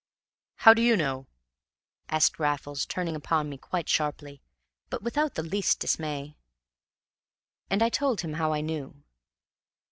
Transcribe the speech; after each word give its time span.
"How 0.55 0.73
do 0.73 0.81
YOU 0.81 0.97
know?" 0.97 1.27
asked 2.09 2.39
Raffles, 2.39 2.87
turning 2.87 3.15
upon 3.15 3.47
me 3.49 3.59
quite 3.59 3.87
sharply, 3.87 4.41
but 4.89 5.03
without 5.03 5.35
the 5.35 5.43
least 5.43 5.79
dismay. 5.79 6.39
And 7.69 7.83
I 7.83 7.89
told 7.89 8.21
him 8.21 8.33
how 8.33 8.51
I 8.51 8.61
knew. 8.61 9.03